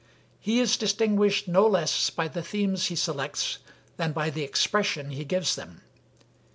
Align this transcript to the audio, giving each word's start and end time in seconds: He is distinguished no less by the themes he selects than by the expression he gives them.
He 0.39 0.59
is 0.59 0.77
distinguished 0.77 1.47
no 1.47 1.67
less 1.67 2.09
by 2.09 2.27
the 2.27 2.41
themes 2.41 2.87
he 2.87 2.95
selects 2.95 3.59
than 3.97 4.13
by 4.13 4.31
the 4.31 4.41
expression 4.41 5.11
he 5.11 5.23
gives 5.23 5.53
them. 5.55 5.81